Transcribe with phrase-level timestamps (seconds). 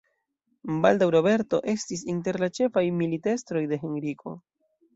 [0.85, 4.39] Baldaŭ Roberto estis inter la ĉefaj militestroj de Henriko.